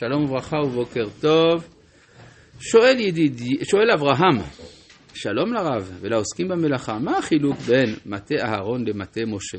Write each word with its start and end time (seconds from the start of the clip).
שלום 0.00 0.24
וברכה 0.24 0.56
ובוקר 0.56 1.04
טוב. 1.20 1.68
שואל 2.60 3.00
ידידי, 3.00 3.64
שואל 3.64 3.90
אברהם, 3.94 4.38
שלום 5.14 5.52
לרב 5.52 5.98
ולעוסקים 6.00 6.48
במלאכה, 6.48 6.98
מה 6.98 7.18
החילוק 7.18 7.56
בין 7.58 7.94
מטה 8.06 8.34
אהרון 8.34 8.84
למטה 8.88 9.20
משה? 9.26 9.58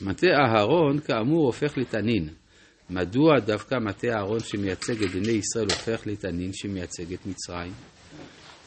מטה 0.00 0.26
אהרון 0.26 1.00
כאמור 1.00 1.46
הופך 1.46 1.78
לתנין. 1.78 2.28
מדוע 2.90 3.38
דווקא 3.38 3.74
מטה 3.74 4.08
אהרון 4.08 4.40
שמייצג 4.40 5.02
את 5.02 5.10
בני 5.10 5.32
ישראל 5.32 5.66
הופך 5.70 6.06
לתנין 6.06 6.50
שמייצג 6.52 7.12
את 7.12 7.26
מצרים? 7.26 7.72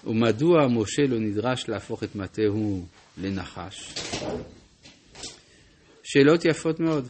ומדוע 0.04 0.68
משה 0.68 1.02
לא 1.02 1.20
נדרש 1.20 1.70
להפוך 1.70 2.04
את 2.04 2.16
מטהו 2.16 2.86
לנחש? 3.18 3.94
שאלות 6.04 6.46
יפות 6.46 6.80
מאוד. 6.80 7.10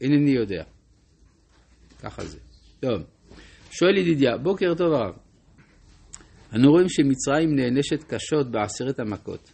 אינני 0.00 0.30
יודע. 0.30 0.64
ככה 2.02 2.24
זה. 2.24 2.47
טוב. 2.80 3.02
שואל 3.70 3.96
ידידיה, 3.96 4.36
בוקר 4.36 4.74
טוב 4.74 4.92
הרב. 4.92 5.14
אנו 6.54 6.70
רואים 6.70 6.88
שמצרים 6.88 7.56
נענשת 7.56 8.04
קשות 8.04 8.50
בעשרת 8.50 9.00
המכות, 9.00 9.52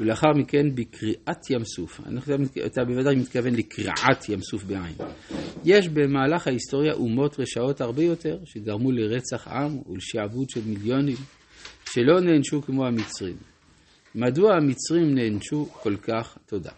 ולאחר 0.00 0.28
מכן 0.36 0.74
בקריעת 0.74 1.50
ים 1.50 1.64
סוף. 1.64 2.00
אתה 2.66 2.84
בוודאי 2.84 3.16
מתכוון 3.16 3.54
לקריעת 3.54 4.28
ים 4.28 4.40
סוף 4.40 4.64
בעין. 4.64 4.94
יש 5.64 5.88
במהלך 5.88 6.46
ההיסטוריה 6.46 6.92
אומות 6.92 7.40
רשעות 7.40 7.80
הרבה 7.80 8.02
יותר, 8.02 8.38
שגרמו 8.44 8.92
לרצח 8.92 9.48
עם 9.48 9.78
ולשעבוד 9.90 10.50
של 10.50 10.60
מיליונים, 10.66 11.16
שלא 11.84 12.20
נענשו 12.20 12.62
כמו 12.62 12.86
המצרים. 12.86 13.36
מדוע 14.14 14.56
המצרים 14.56 15.14
נענשו 15.14 15.68
כל 15.72 15.96
כך? 15.96 16.38
תודה. 16.46 16.72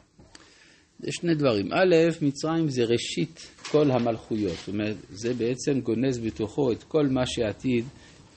יש 1.05 1.15
שני 1.21 1.35
דברים. 1.35 1.73
א', 1.73 1.95
מצרים 2.23 2.69
זה 2.69 2.85
ראשית 2.85 3.51
כל 3.75 3.91
המלכויות. 3.91 4.53
זאת 4.53 4.69
אומרת, 4.69 4.97
זה 5.11 5.35
בעצם 5.35 5.81
גונז 5.81 6.19
בתוכו 6.19 6.73
את 6.73 6.83
כל 6.83 7.07
מה 7.07 7.27
שעתיד 7.27 7.85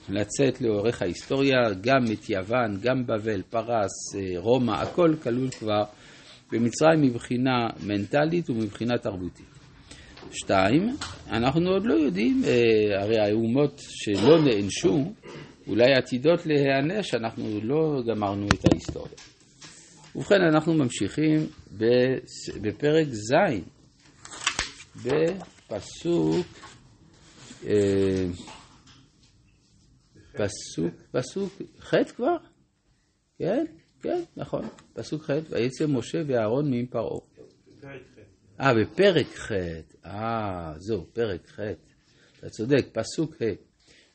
לצאת 0.08 0.60
לאורך 0.60 1.02
ההיסטוריה, 1.02 1.56
גם 1.80 2.04
את 2.12 2.30
יוון, 2.30 2.78
גם 2.82 3.06
בבל, 3.06 3.42
פרס, 3.42 4.16
אה, 4.16 4.40
רומא, 4.40 4.72
הכל 4.72 5.14
כלול 5.22 5.50
כבר 5.50 5.82
במצרים 6.52 7.02
מבחינה 7.02 7.66
מנטלית 7.86 8.50
ומבחינה 8.50 8.98
תרבותית. 8.98 9.46
שתיים, 10.32 10.96
אנחנו 11.30 11.70
עוד 11.70 11.86
לא 11.86 11.94
יודעים, 11.94 12.42
אה, 12.46 13.02
הרי 13.02 13.18
האומות 13.18 13.80
שלא 13.88 14.42
נענשו, 14.44 15.12
אולי 15.66 15.94
עתידות 15.94 16.46
להיענש, 16.46 17.14
אנחנו 17.14 17.60
לא 17.62 18.02
גמרנו 18.06 18.46
את 18.46 18.64
ההיסטוריה. 18.72 19.14
ובכן, 20.16 20.42
אנחנו 20.52 20.74
ממשיכים 20.74 21.46
בפרק 22.62 23.06
ז', 23.10 23.77
בפסוק, 25.04 26.46
אה, 27.66 28.26
פסוק, 30.32 30.94
פסוק 31.10 31.52
ח' 31.80 31.94
כבר? 32.16 32.36
כן, 33.38 33.64
כן, 34.02 34.22
נכון, 34.36 34.62
פסוק 34.92 35.22
ח', 35.22 35.30
ויצא 35.50 35.86
משה 35.86 36.22
ואהרון 36.26 36.70
מעם 36.70 36.86
פרעה. 36.86 37.20
אה, 38.60 38.74
בפרק 38.74 39.26
ח', 39.26 39.52
אה, 40.06 40.72
זהו, 40.76 41.06
פרק 41.12 41.48
ח', 41.48 41.60
אתה 42.38 42.50
צודק, 42.50 42.86
פסוק 42.92 43.42
ה'. 43.42 43.68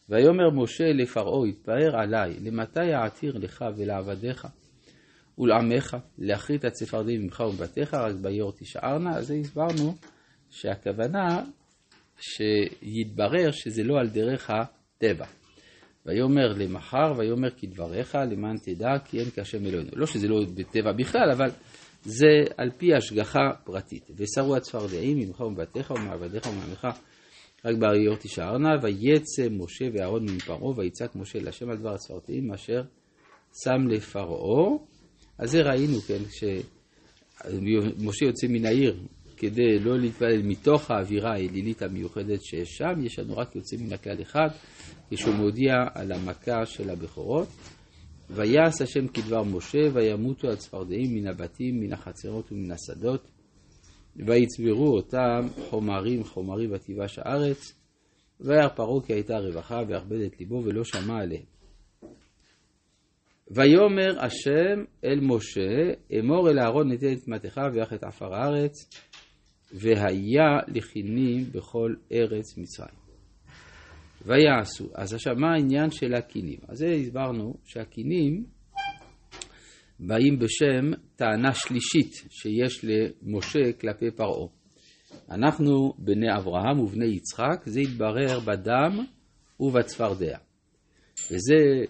ויאמר 0.09 0.49
משה 0.49 0.93
לפרעה, 0.93 1.47
התפאר 1.47 1.95
עליי, 1.95 2.39
למתי 2.39 2.93
אעתיר 2.93 3.37
לך 3.37 3.65
ולעבדיך? 3.77 4.47
ולעמך, 5.37 5.97
להכרית 6.17 6.65
הצפרדים 6.65 7.21
ממך 7.21 7.39
ומבתיך, 7.39 7.93
רק 7.93 8.15
ביור 8.15 8.51
תשארנה, 8.51 9.17
אז 9.17 9.31
הסברנו 9.31 9.95
שהכוונה 10.53 11.43
שיתברר 12.17 13.51
שזה 13.51 13.83
לא 13.83 13.99
על 13.99 14.09
דרך 14.09 14.49
הטבע. 14.49 15.25
ויאמר 16.05 16.53
למחר, 16.57 17.13
ויאמר 17.17 17.49
כדבריך, 17.57 18.15
למען 18.15 18.57
תדע 18.57 18.99
כי 19.05 19.19
אין 19.19 19.29
כשם 19.35 19.65
אלוהינו. 19.65 19.89
לא 19.95 20.05
שזה 20.05 20.27
לא 20.27 20.41
בטבע 20.55 20.91
בכלל, 20.91 21.31
אבל 21.31 21.49
זה 22.01 22.27
על 22.57 22.71
פי 22.77 22.93
השגחה 22.93 23.39
פרטית. 23.63 24.09
ושרו 24.15 24.55
הצפרדעים 24.55 25.17
ממך 25.17 25.39
ומבתיך 25.39 25.91
ומעבדיך 25.91 26.47
ומעמך, 26.47 26.87
רק 27.65 27.75
באריות 27.79 28.19
תשארנה, 28.19 28.69
ויצא 28.81 29.47
משה 29.51 29.85
ואהרון 29.93 30.25
מפרעה, 30.25 30.77
ויצעק 30.77 31.15
משה 31.15 31.39
לשם 31.39 31.69
על 31.69 31.77
דבר 31.77 31.93
הצפרדעים, 31.93 32.53
אשר 32.53 32.81
שם 33.63 33.87
לפרעה. 33.87 34.77
אז 35.37 35.51
זה 35.51 35.61
ראינו, 35.61 36.01
כן, 36.01 36.23
כשמשה 36.25 38.25
יוצא 38.25 38.47
מן 38.47 38.65
העיר 38.65 38.99
כדי 39.43 39.79
לא 39.79 39.99
להתפלל 39.99 40.41
מתוך 40.43 40.91
האווירה 40.91 41.31
האלילית 41.31 41.81
המיוחדת 41.81 42.43
שיש 42.43 42.69
שם, 42.69 43.05
יש 43.05 43.19
לנו 43.19 43.37
רק 43.37 43.55
יוצא 43.55 43.77
מן 43.77 43.93
הכלל 43.93 44.21
אחד, 44.21 44.47
כשהוא 45.11 45.35
מודיע 45.35 45.73
על 45.93 46.11
המכה 46.11 46.65
של 46.65 46.89
הבכורות. 46.89 47.47
ויעש 48.29 48.81
השם 48.81 49.07
כדבר 49.07 49.43
משה, 49.43 49.79
וימותו 49.93 50.51
הצפרדעים 50.51 51.15
מן 51.15 51.27
הבתים, 51.27 51.79
מן 51.79 51.93
החצרות 51.93 52.51
ומן 52.51 52.71
השדות, 52.71 53.31
ויצברו 54.15 54.95
אותם 54.95 55.47
חומרים 55.69 56.23
חומרי 56.23 56.67
ותיבש 56.67 57.19
הארץ, 57.19 57.79
וירא 58.39 58.67
פרעה 58.67 59.01
כי 59.05 59.13
הייתה 59.13 59.37
רווחה, 59.37 59.79
ויכבד 59.87 60.21
את 60.25 60.39
ליבו, 60.39 60.63
ולא 60.65 60.83
שמע 60.83 61.21
עליהם. 61.21 61.45
ויאמר 63.51 64.25
השם 64.25 64.83
אל 65.05 65.19
משה, 65.21 65.93
אמור 66.19 66.49
אל 66.49 66.59
אהרון 66.59 66.91
נתן 66.91 67.13
את 67.13 67.27
מטך 67.27 67.61
ויח 67.73 67.93
את 67.93 68.03
עפר 68.03 68.35
הארץ, 68.35 68.89
והיה 69.73 70.59
לכינים 70.67 71.43
בכל 71.51 71.93
ארץ 72.11 72.57
מצרים. 72.57 73.03
ויעשו. 74.25 74.89
אז 74.95 75.13
עכשיו, 75.13 75.35
מה 75.35 75.53
העניין 75.53 75.91
של 75.91 76.13
הקינים? 76.13 76.59
אז 76.67 76.77
זה 76.77 76.87
הסברנו 76.87 77.53
שהקינים 77.65 78.45
באים 79.99 80.39
בשם 80.39 80.91
טענה 81.15 81.53
שלישית 81.53 82.11
שיש 82.29 82.85
למשה 82.85 83.73
כלפי 83.81 84.11
פרעה. 84.11 84.47
אנחנו 85.29 85.93
בני 85.97 86.35
אברהם 86.37 86.79
ובני 86.79 87.05
יצחק, 87.05 87.61
זה 87.65 87.81
יתברר 87.81 88.39
בדם 88.39 89.05
ובצפרדע. 89.59 90.37
וזה 91.31 91.85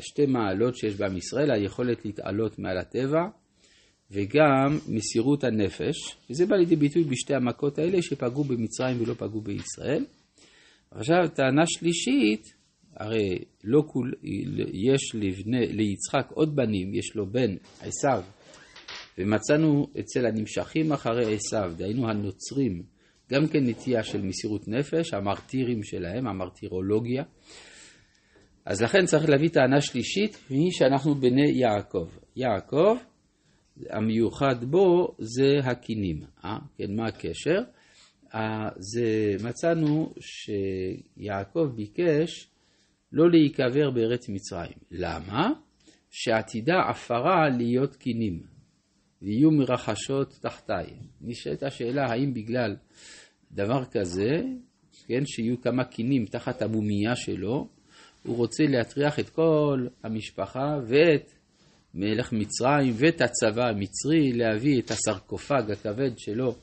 שתי 0.00 0.26
מעלות 0.26 0.76
שיש 0.76 0.96
בעם 0.96 1.16
ישראל, 1.16 1.50
היכולת 1.50 2.04
להתעלות 2.04 2.58
מעל 2.58 2.78
הטבע 2.78 3.20
וגם 4.10 4.78
מסירות 4.88 5.44
הנפש, 5.44 6.16
וזה 6.30 6.46
בא 6.46 6.56
לידי 6.56 6.76
ביטוי 6.76 7.04
בשתי 7.04 7.34
המכות 7.34 7.78
האלה 7.78 8.02
שפגעו 8.02 8.44
במצרים 8.44 9.02
ולא 9.02 9.14
פגעו 9.14 9.40
בישראל. 9.40 10.04
עכשיו, 10.90 11.28
טענה 11.34 11.66
שלישית, 11.66 12.54
הרי 12.96 13.38
לא 13.64 13.82
כול, 13.86 14.14
יש 14.72 15.14
לבני, 15.14 15.66
ליצחק 15.66 16.32
עוד 16.34 16.56
בנים, 16.56 16.94
יש 16.94 17.16
לו 17.16 17.26
בן 17.26 17.56
עשיו, 17.80 18.22
ומצאנו 19.18 19.86
אצל 20.00 20.26
הנמשכים 20.26 20.92
אחרי 20.92 21.34
עשיו, 21.34 21.72
דהיינו 21.76 22.08
הנוצרים, 22.08 22.82
גם 23.32 23.46
כן 23.46 23.58
נטייה 23.62 24.02
של 24.02 24.22
מסירות 24.22 24.68
נפש, 24.68 25.14
המרטירים 25.14 25.82
שלהם, 25.82 26.26
המרטירולוגיה. 26.26 27.22
אז 28.64 28.82
לכן 28.82 29.04
צריך 29.04 29.28
להביא 29.28 29.48
טענה 29.48 29.80
שלישית, 29.80 30.38
והיא 30.50 30.70
שאנחנו 30.70 31.14
בני 31.14 31.50
יעקב. 31.52 32.08
יעקב, 32.36 32.96
המיוחד 33.90 34.64
בו 34.64 35.14
זה 35.18 35.58
הקינים. 35.64 36.22
אה? 36.44 36.58
כן, 36.78 36.96
מה 36.96 37.06
הקשר? 37.06 37.62
זה 38.76 39.36
מצאנו 39.44 40.12
שיעקב 40.20 41.72
ביקש 41.74 42.48
לא 43.12 43.30
להיקבר 43.30 43.90
בארץ 43.90 44.28
מצרים. 44.28 44.78
למה? 44.90 45.52
שעתידה 46.10 46.74
עפרה 46.88 47.48
להיות 47.48 47.96
קינים, 47.96 48.42
ויהיו 49.22 49.50
מרחשות 49.50 50.38
תחתיי. 50.42 50.86
נשאלת 51.20 51.62
השאלה 51.62 52.04
האם 52.10 52.34
בגלל 52.34 52.76
דבר 53.52 53.84
כזה, 53.84 54.42
כן, 55.06 55.26
שיהיו 55.26 55.60
כמה 55.60 55.84
קינים 55.84 56.24
תחת 56.24 56.62
המומייה 56.62 57.16
שלו, 57.16 57.68
הוא 58.22 58.36
רוצה 58.36 58.64
להטריח 58.64 59.18
את 59.18 59.28
כל 59.28 59.86
המשפחה 60.04 60.78
ואת 60.86 61.32
מלך 61.94 62.32
מצרים 62.32 62.94
ואת 62.96 63.20
הצבא 63.20 63.68
המצרי 63.68 64.32
להביא 64.32 64.80
את 64.80 64.90
הסרקופג 64.90 65.70
הכבד 65.72 66.10
שלו 66.18 66.54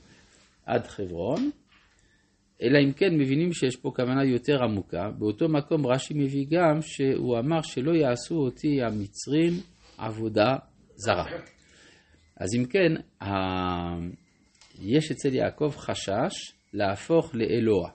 עד 0.66 0.88
חברון, 0.88 1.52
אלא 2.62 2.80
אם 2.80 2.94
כן 2.94 3.16
מבינים 3.18 3.54
שיש 3.54 3.76
פה 3.76 3.92
כוונה 3.96 4.26
יותר 4.26 4.64
עמוקה. 4.64 5.10
באותו 5.20 5.50
מקום 5.50 5.88
רש"י 5.88 6.14
מביא 6.14 6.46
גם 6.50 6.82
שהוא 6.82 7.40
אמר 7.40 7.62
שלא 7.62 7.92
יעשו 7.92 8.36
אותי 8.36 8.82
המצרים 8.82 9.54
עבודה 9.98 10.56
זרה. 10.96 11.26
אז 12.38 12.56
אם 12.56 12.66
כן, 12.66 13.24
ה... 13.24 13.28
יש 14.82 15.12
אצל 15.12 15.36
יעקב 15.36 15.72
חשש 15.78 16.54
להפוך 16.74 17.36
לאלוה. 17.36 17.90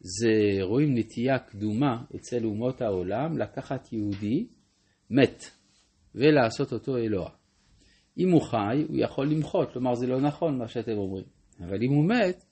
זה 0.00 0.62
רואים 0.62 0.98
נטייה 0.98 1.38
קדומה 1.38 2.02
אצל 2.16 2.44
אומות 2.44 2.80
העולם 2.82 3.38
לקחת 3.38 3.92
יהודי 3.92 4.46
מת 5.10 5.57
ולעשות 6.14 6.72
אותו 6.72 6.96
אלוה. 6.96 7.30
אם 8.18 8.30
הוא 8.30 8.42
חי, 8.42 8.84
הוא 8.88 8.96
יכול 8.96 9.30
למחות, 9.30 9.72
כלומר 9.72 9.94
זה 9.94 10.06
לא 10.06 10.20
נכון 10.20 10.58
מה 10.58 10.68
שאתם 10.68 10.92
אומרים. 10.92 11.24
אבל 11.60 11.82
אם 11.82 11.90
הוא 11.90 12.04
מת, 12.08 12.44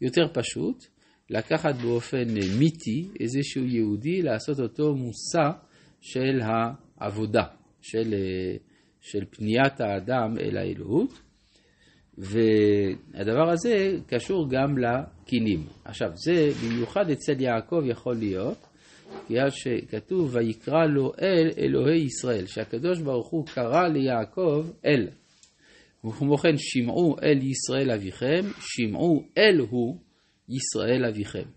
יותר 0.00 0.26
פשוט, 0.32 0.86
לקחת 1.30 1.74
באופן 1.74 2.24
מיתי 2.58 3.08
איזשהו 3.20 3.64
יהודי, 3.64 4.22
לעשות 4.22 4.60
אותו 4.60 4.94
מושא 4.94 5.50
של 6.00 6.40
העבודה, 6.42 7.44
של, 7.80 8.14
של 9.00 9.24
פניית 9.30 9.80
האדם 9.80 10.38
אל 10.40 10.56
האלוהות. 10.56 11.20
והדבר 12.18 13.50
הזה 13.50 13.98
קשור 14.06 14.50
גם 14.50 14.78
לקינים. 14.78 15.66
עכשיו, 15.84 16.10
זה 16.14 16.48
במיוחד 16.64 17.10
אצל 17.10 17.40
יעקב 17.40 17.82
יכול 17.84 18.16
להיות, 18.16 18.66
בגלל 19.30 19.50
שכתוב 19.50 20.34
ויקרא 20.34 20.86
לו 20.86 21.12
אל 21.22 21.50
אלוהי 21.58 22.00
ישראל, 22.00 22.46
שהקדוש 22.46 23.00
ברוך 23.00 23.28
הוא 23.28 23.46
קרא 23.46 23.88
ליעקב 23.88 24.66
אל. 24.86 25.08
וכמו 26.04 26.38
כן 26.38 26.54
שמעו 26.56 27.16
אל 27.22 27.38
ישראל 27.42 27.90
אביכם, 27.90 28.40
שמעו 28.60 29.24
אל 29.38 29.58
הוא 29.70 29.96
ישראל 30.48 31.04
אביכם. 31.04 31.48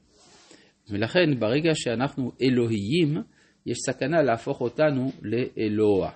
ולכן 0.89 1.39
ברגע 1.39 1.71
שאנחנו 1.73 2.31
אלוהיים, 2.41 3.17
יש 3.65 3.77
סכנה 3.85 4.21
להפוך 4.21 4.61
אותנו 4.61 5.11
לאלוה. 5.21 6.11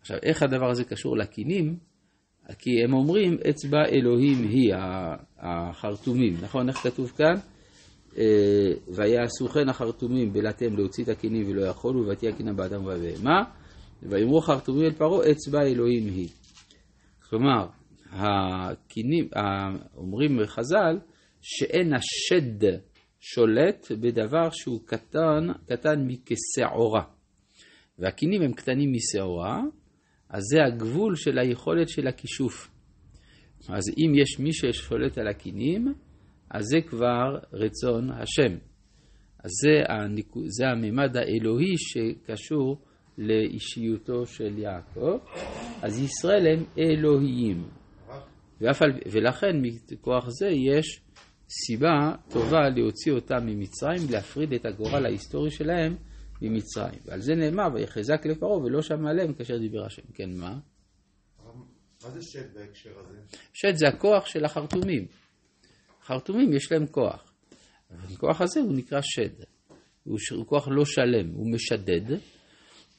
עכשיו, 0.00 0.16
איך 0.22 0.42
הדבר 0.42 0.70
הזה 0.70 0.84
קשור 0.84 1.16
לקינים? 1.16 1.76
כי 2.58 2.70
הם 2.84 2.92
אומרים 2.92 3.38
אצבע 3.50 3.84
אלוהים 3.84 4.48
היא 4.48 4.74
החרטומים, 5.38 6.34
נכון? 6.42 6.68
איך 6.68 6.76
כתוב 6.76 7.12
כאן? 7.16 7.34
אה, 8.16 8.72
ויעשו 8.94 9.48
כן 9.48 9.68
החרטומים 9.68 10.32
בלעתם 10.32 10.76
להוציא 10.76 11.04
את 11.04 11.08
הכינים 11.08 11.50
ולא 11.50 11.62
יכולו 11.62 12.06
ותהיה 12.08 12.36
כינם 12.36 12.56
באדם 12.56 12.82
ובבהמה 12.82 13.42
ויאמרו 14.02 14.40
חרטומים 14.40 14.84
אל 14.84 14.92
פרעה 14.92 15.30
אצבע 15.30 15.62
אלוהים 15.62 16.06
היא. 16.06 16.28
כלומר, 17.28 17.66
הכינים, 18.10 19.28
אומרים 19.96 20.38
חז"ל 20.46 20.98
שאין 21.42 21.92
השד 21.94 22.78
שולט 23.20 23.92
בדבר 24.00 24.50
שהוא 24.52 24.80
קטן, 24.84 25.46
קטן 25.66 26.06
מכשעורה. 26.06 27.02
והכינים 27.98 28.42
הם 28.42 28.52
קטנים 28.52 28.92
משעורה, 28.92 29.60
אז 30.28 30.42
זה 30.42 30.64
הגבול 30.64 31.16
של 31.16 31.38
היכולת 31.38 31.88
של 31.88 32.06
הכישוף. 32.06 32.70
אז 33.68 33.84
אם 33.98 34.12
יש 34.14 34.40
מי 34.40 34.52
ששולט 34.52 35.18
על 35.18 35.28
הכינים, 35.28 35.94
אז 36.50 36.64
זה 36.64 36.80
כבר 36.88 37.38
רצון 37.52 38.10
השם. 38.10 38.56
אז 39.44 39.50
זה, 39.62 39.92
הניקו, 39.94 40.40
זה 40.46 40.68
הממד 40.68 41.16
האלוהי 41.16 41.74
שקשור 41.78 42.82
לאישיותו 43.18 44.26
של 44.26 44.58
יעקב. 44.58 45.18
אז 45.82 46.02
ישראל 46.02 46.46
הם 46.46 46.64
אלוהיים. 46.78 47.68
ואפל, 48.60 48.90
ולכן 49.12 49.56
מכוח 49.92 50.24
זה 50.28 50.48
יש 50.48 51.00
סיבה 51.48 52.12
טובה 52.30 52.68
להוציא 52.76 53.12
אותם 53.12 53.46
ממצרים, 53.46 54.00
להפריד 54.10 54.52
את 54.52 54.66
הגורל 54.66 55.06
ההיסטורי 55.06 55.50
שלהם 55.50 55.96
ממצרים. 56.42 57.00
ועל 57.04 57.20
זה 57.20 57.34
נאמר, 57.34 57.68
ויחזק 57.74 58.26
לפרעה 58.26 58.58
ולא 58.58 58.82
שמע 58.82 59.10
עליהם 59.10 59.34
כאשר 59.34 59.58
דיבר 59.58 59.84
השם. 59.86 60.02
כן, 60.14 60.30
מה? 60.30 60.58
מה 62.04 62.10
זה 62.10 62.22
שד 62.22 62.54
בהקשר 62.54 62.90
הזה? 62.98 63.18
שד 63.52 63.74
זה 63.74 63.88
הכוח 63.88 64.26
של 64.26 64.44
החרטומים. 64.44 65.06
חרטומים 66.08 66.52
יש 66.52 66.72
להם 66.72 66.86
כוח. 66.86 67.32
הכוח 67.90 68.40
הזה 68.40 68.60
הוא 68.60 68.76
נקרא 68.76 69.00
שד. 69.02 69.44
הוא, 70.04 70.18
כוח 70.46 70.68
לא 70.70 70.84
שלם, 70.84 71.30
הוא 71.34 71.52
משדד, 71.52 72.16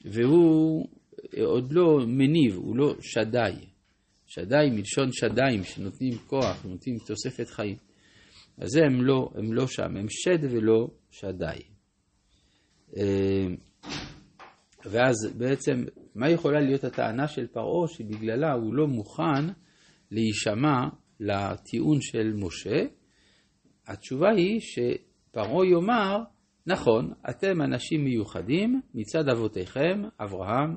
והוא 0.04 0.88
עוד 1.44 1.72
לא 1.72 1.98
מניב, 2.06 2.56
הוא 2.56 2.76
לא 2.76 2.94
שדי. 3.00 3.66
שדי 4.26 4.70
מלשון 4.72 5.12
שדיים, 5.12 5.64
שנותנים 5.64 6.18
כוח, 6.26 6.64
נותנים 6.64 6.96
תוספת 7.06 7.48
חיים. 7.48 7.76
אז 8.58 8.76
הם 8.76 9.04
לא, 9.04 9.30
הם 9.34 9.52
לא 9.52 9.66
שם, 9.66 9.96
הם 9.96 10.06
שד 10.08 10.44
ולא 10.50 10.88
שדי. 11.10 11.60
אה, 12.96 13.46
ואז 14.84 15.16
בעצם, 15.38 15.84
מה 16.14 16.30
יכולה 16.30 16.60
להיות 16.60 16.84
הטענה 16.84 17.28
של 17.28 17.46
פרעה 17.46 17.88
שבגללה 17.88 18.52
הוא 18.52 18.74
לא 18.74 18.86
מוכן 18.86 19.46
להישמע 20.10 20.88
לטיעון 21.20 22.00
של 22.00 22.32
משה? 22.36 22.99
התשובה 23.90 24.30
היא 24.30 24.60
שפרעה 24.60 25.66
יאמר, 25.66 26.18
נכון, 26.66 27.12
אתם 27.30 27.62
אנשים 27.62 28.04
מיוחדים 28.04 28.80
מצד 28.94 29.28
אבותיכם, 29.28 30.02
אברהם, 30.20 30.76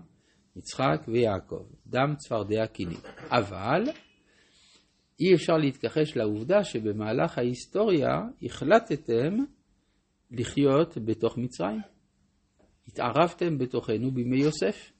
יצחק 0.55 1.07
ויעקב, 1.07 1.65
דם 1.87 2.13
צפרדע 2.17 2.67
קינים. 2.67 2.99
אבל 3.29 3.83
אי 5.19 5.35
אפשר 5.35 5.53
להתכחש 5.53 6.17
לעובדה 6.17 6.63
שבמהלך 6.63 7.37
ההיסטוריה 7.37 8.21
החלטתם 8.43 9.37
לחיות 10.31 10.97
בתוך 10.97 11.37
מצרים. 11.37 11.81
התערבתם 12.87 13.57
בתוכנו 13.57 14.11
בימי 14.11 14.41
יוסף. 14.41 14.91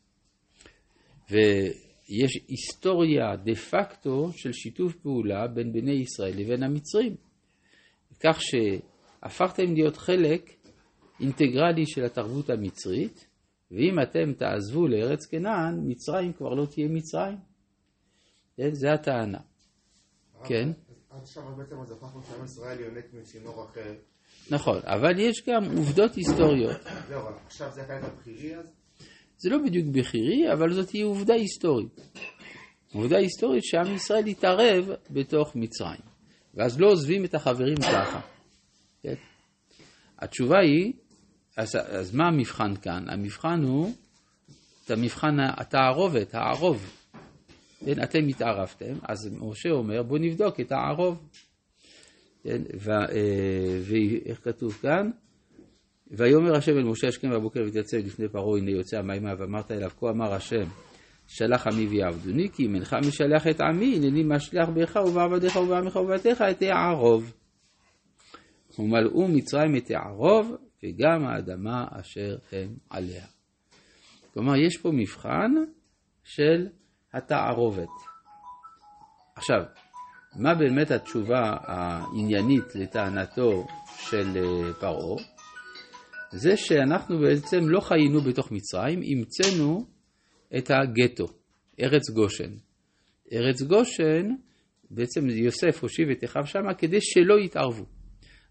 ויש 1.30 2.32
היסטוריה 2.48 3.36
דה 3.36 3.56
פקטו 3.56 4.30
של 4.32 4.52
שיתוף 4.52 4.96
פעולה 4.96 5.48
בין 5.48 5.74
בני 5.74 5.92
ישראל 5.92 6.34
לבין 6.38 6.64
המצרים. 6.64 7.16
כך 8.24 8.42
שהפכתם 8.42 9.74
להיות 9.74 9.98
חלק 9.98 10.50
אינטגרלי 11.20 11.86
של 11.86 12.06
התרבות 12.06 12.50
המצרית, 12.50 13.28
ואם 13.72 14.00
אתם 14.04 14.34
תעזבו 14.34 14.88
לארץ 14.88 15.26
כנען, 15.26 15.80
מצרים 15.88 16.34
כבר 16.34 16.50
לא 16.50 16.66
תהיה 16.66 16.88
מצרים. 16.88 17.38
כן, 18.58 18.74
זה 18.74 18.92
הטענה. 18.92 19.40
כן. 20.44 20.70
עד 21.10 21.22
עכשיו 21.22 21.44
בעצם 21.58 21.76
אז 21.82 21.92
הפכנו 21.92 22.22
שעם 22.22 22.46
ישראל 22.46 22.80
יונק 22.80 23.06
מצינור 23.14 23.66
אחר. 23.66 23.94
נכון, 24.52 24.80
אבל 24.84 25.20
יש 25.20 25.44
גם 25.48 25.64
עובדות 25.78 26.16
היסטוריות. 26.16 26.82
זהו, 27.08 27.22
אבל 27.22 27.34
עכשיו 27.46 27.72
זה 27.72 27.82
החלק 27.82 28.04
הבכירי 28.04 28.56
אז? 28.56 28.74
זה 29.38 29.50
לא 29.50 29.58
בדיוק 29.66 29.88
בכירי, 29.88 30.54
אבל 30.54 30.74
זאת 30.74 30.88
תהיה 30.88 31.06
עובדה 31.06 31.34
היסטורית. 31.34 32.02
עובדה 32.94 33.18
היסטורית 33.18 33.64
שעם 33.64 33.96
ישראל 33.96 34.28
יתערב 34.28 34.90
בתוך 35.10 35.56
מצרים. 35.56 36.13
ואז 36.54 36.80
לא 36.80 36.88
עוזבים 36.88 37.26
את 37.26 37.36
החברים 37.36 37.76
ככה. 37.76 38.22
כן? 39.02 39.14
התשובה 40.20 40.60
היא, 40.60 40.94
אז, 41.58 41.76
אז 41.76 42.16
מה 42.16 42.28
המבחן 42.28 42.76
כאן? 42.76 43.06
המבחן 43.10 43.64
הוא 43.64 43.94
את 44.86 44.92
המבחן 44.92 45.38
התערובת, 45.40 46.36
הערוב. 46.36 46.92
כן, 47.86 48.04
אתם 48.04 48.28
התערבתם, 48.28 48.94
אז 49.04 49.38
משה 49.42 49.70
אומר 49.70 50.04
בואו 50.04 50.20
נבדוק 50.20 50.60
את 50.60 50.72
הערוב. 50.72 51.30
כן, 52.44 52.62
אה, 52.90 53.80
ואיך 53.82 54.44
כתוב 54.44 54.74
כאן? 54.82 55.10
ויאמר 56.12 56.56
השם 56.56 56.72
אל 56.72 56.84
משה 56.84 57.08
השכם 57.08 57.30
בבוקר 57.32 57.60
ותייצב 57.68 57.98
לפני 57.98 58.28
פרעה 58.28 58.58
הנה 58.58 58.72
יוצא 58.72 58.98
המימה 58.98 59.34
ואמרת 59.38 59.72
אליו 59.72 59.90
כה 60.00 60.10
אמר 60.10 60.34
השם 60.34 60.66
שלח 61.36 61.68
עמי 61.68 61.88
ויעבדוני 61.88 62.50
כי 62.50 62.66
אם 62.66 62.76
אינך 62.76 62.96
משלח 63.08 63.48
את 63.48 63.62
עמי 63.62 63.96
הנני 63.96 64.24
משלח 64.24 64.70
בך 64.70 64.96
ובעבדיך 64.96 65.56
ובעמך 65.56 66.00
את 66.52 66.62
הערוב. 66.62 67.34
ומלאו 68.80 69.28
מצרים 69.28 69.76
את 69.76 69.92
הערוב 69.92 70.56
וגם 70.84 71.26
האדמה 71.26 71.86
אשר 72.00 72.38
הם 72.52 72.76
עליה. 72.90 73.26
כלומר 74.34 74.56
יש 74.56 74.78
פה 74.78 74.90
מבחן 74.94 75.52
של 76.24 76.68
התערובת. 77.14 77.94
עכשיו, 79.36 79.62
מה 80.40 80.56
באמת 80.56 80.92
התשובה 80.92 81.42
העניינית 81.60 82.76
לטענתו 82.76 83.68
של 83.98 84.38
אה, 84.38 84.74
פרעה? 84.74 85.24
זה 86.32 86.58
שאנחנו 86.58 87.20
בעצם 87.20 87.70
לא 87.70 87.80
חיינו 87.80 88.22
בתוך 88.22 88.52
מצרים, 88.52 89.02
המצאנו 89.12 89.94
את 90.58 90.72
הגטו, 90.72 91.28
ארץ 91.80 92.10
גושן. 92.10 92.52
ארץ 93.34 93.62
גושן, 93.62 94.30
בעצם 94.92 95.30
יוסף 95.30 95.84
הושיב 95.84 96.10
את 96.10 96.24
אחיו 96.24 96.46
שמה 96.46 96.74
כדי 96.74 96.98
שלא 97.02 97.40
יתערבו. 97.40 97.86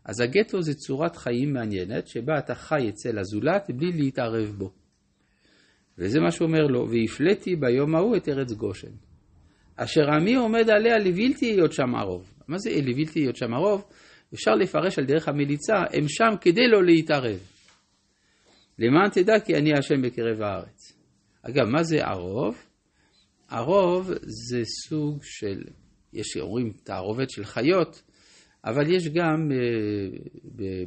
אז 0.05 0.21
הגטו 0.21 0.63
זה 0.63 0.75
צורת 0.75 1.17
חיים 1.17 1.53
מעניינת, 1.53 2.09
שבה 2.09 2.39
אתה 2.39 2.55
חי 2.55 2.89
אצל 2.89 3.19
הזולת 3.19 3.71
בלי 3.77 3.93
להתערב 3.93 4.55
בו. 4.59 4.73
וזה 5.99 6.21
מה 6.21 6.31
שאומר 6.31 6.67
לו, 6.67 6.89
והפלאתי 6.91 7.57
ביום 7.57 7.95
ההוא 7.95 8.17
את 8.17 8.29
ארץ 8.29 8.53
גושן. 8.53 8.91
אשר 9.77 10.11
עמי 10.21 10.35
עומד 10.35 10.71
עליה 10.71 10.99
לבלתי 10.99 11.47
היות 11.47 11.73
שם 11.73 11.95
ערוב. 11.95 12.35
מה 12.49 12.59
זה 12.59 12.71
לבלתי 12.71 13.21
היות 13.21 13.37
שם 13.37 13.55
ערוב? 13.55 13.85
אפשר 14.35 14.51
לפרש 14.51 14.99
על 14.99 15.05
דרך 15.05 15.29
המליצה, 15.29 15.75
הם 15.93 16.09
שם 16.09 16.37
כדי 16.41 16.69
לא 16.69 16.85
להתערב. 16.85 17.39
למען 18.79 19.11
תדע 19.11 19.41
כי 19.41 19.55
אני 19.55 19.71
השם 19.79 20.03
בקרב 20.03 20.43
הארץ. 20.43 21.02
אגב, 21.43 21.65
מה 21.65 21.83
זה 21.83 22.05
ערוב? 22.05 22.67
ערוב 23.49 24.11
זה 24.23 24.63
סוג 24.65 25.19
של, 25.23 25.63
יש 26.13 26.37
אומרים 26.37 26.73
תערובת 26.73 27.31
של 27.31 27.45
חיות, 27.45 28.03
אבל 28.65 28.95
יש 28.95 29.09
גם 29.09 29.53
אה, 29.53 30.19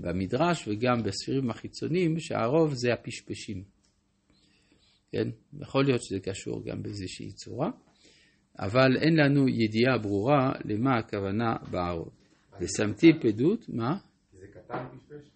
במדרש 0.02 0.68
וגם 0.68 1.04
בספירים 1.04 1.50
החיצוניים 1.50 2.20
שהערוב 2.20 2.74
זה 2.74 2.94
הפשפשים. 2.94 3.64
כן? 5.12 5.28
יכול 5.60 5.86
להיות 5.86 6.04
שזה 6.04 6.20
קשור 6.20 6.66
גם 6.66 6.84
באיזושהי 6.84 7.32
צורה, 7.32 7.70
אבל 8.60 8.98
אין 8.98 9.16
לנו 9.16 9.48
ידיעה 9.50 9.98
ברורה 9.98 10.52
למה 10.66 10.98
הכוונה 10.98 11.56
בערוב. 11.72 12.10
ושמתי 12.62 13.14
פדות, 13.22 13.70
מה? 13.70 13.98
זה 14.34 14.46
הקטן 14.50 14.86
פשפש? 14.98 15.35